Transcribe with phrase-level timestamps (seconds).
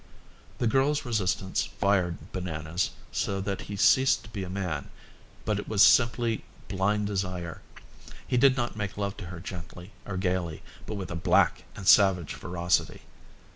[0.57, 4.89] The girl's resistance fired Bananas so that he ceased to be a man,
[5.45, 7.61] but was simply blind desire.
[8.27, 11.87] He did not make love to her gently or gaily, but with a black and
[11.87, 13.03] savage ferocity.